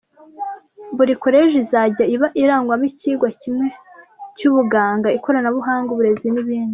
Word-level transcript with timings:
Buri 0.97 1.13
college 1.23 1.55
izajya 1.63 2.03
iba 2.15 2.27
irangwamo 2.41 2.85
icyigwa 2.91 3.27
kimwe 3.41 3.67
nk’ubuganga, 4.37 5.07
ikoranabuhanga, 5.17 5.89
uburezi 5.91 6.27
n’ibindi. 6.31 6.69